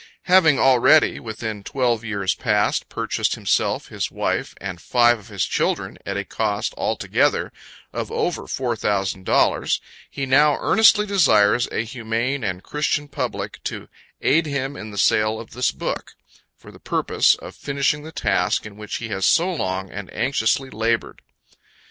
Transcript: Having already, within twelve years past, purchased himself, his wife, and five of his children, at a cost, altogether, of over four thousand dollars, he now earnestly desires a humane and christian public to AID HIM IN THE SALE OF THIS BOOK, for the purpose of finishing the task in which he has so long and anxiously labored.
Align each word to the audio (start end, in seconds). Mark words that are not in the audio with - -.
Having 0.23 0.57
already, 0.57 1.19
within 1.19 1.63
twelve 1.63 2.03
years 2.03 2.33
past, 2.33 2.89
purchased 2.89 3.35
himself, 3.35 3.89
his 3.89 4.09
wife, 4.09 4.55
and 4.59 4.81
five 4.81 5.19
of 5.19 5.27
his 5.27 5.45
children, 5.45 5.99
at 6.07 6.17
a 6.17 6.25
cost, 6.25 6.73
altogether, 6.75 7.53
of 7.93 8.11
over 8.11 8.47
four 8.47 8.75
thousand 8.75 9.25
dollars, 9.27 9.79
he 10.09 10.25
now 10.25 10.57
earnestly 10.59 11.05
desires 11.05 11.67
a 11.71 11.83
humane 11.85 12.43
and 12.43 12.63
christian 12.63 13.07
public 13.07 13.61
to 13.63 13.89
AID 14.23 14.47
HIM 14.47 14.75
IN 14.75 14.89
THE 14.89 14.97
SALE 14.97 15.39
OF 15.39 15.51
THIS 15.51 15.71
BOOK, 15.71 16.15
for 16.57 16.71
the 16.71 16.79
purpose 16.79 17.35
of 17.35 17.53
finishing 17.55 18.01
the 18.01 18.11
task 18.11 18.65
in 18.65 18.77
which 18.77 18.95
he 18.95 19.09
has 19.09 19.27
so 19.27 19.53
long 19.53 19.91
and 19.91 20.11
anxiously 20.15 20.71
labored. 20.71 21.21